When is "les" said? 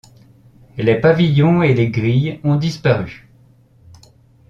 0.79-0.99, 1.75-1.91